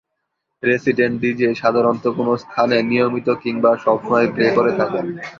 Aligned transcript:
Resident 0.63 1.15
DJ 1.21 1.49
সাধারণত 1.55 2.05
কোনো 2.17 2.31
স্থানে 2.37 2.77
নিয়মিত 2.83 3.27
কিংবা 3.43 3.71
সবসময় 3.77 4.27
প্লে 4.33 4.47
করে 4.57 4.71
থাকেন। 4.79 5.05